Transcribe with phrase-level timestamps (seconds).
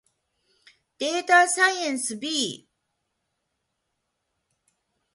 [0.97, 2.67] データサイエンス B